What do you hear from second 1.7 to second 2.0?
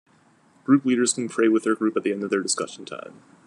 group